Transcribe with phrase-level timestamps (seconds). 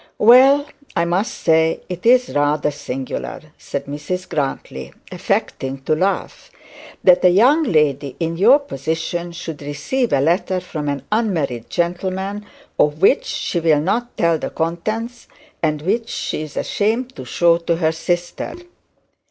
[0.17, 6.49] 'Well I must say it's rather singular,' said Mrs Grantly, affecting to laugh,
[7.03, 12.47] 'that a young lady in your position should receive a letter from an unmarried gentleman
[12.79, 15.27] of which she will not tell the contents,
[15.61, 18.55] and which she is ashamed to show her sister.'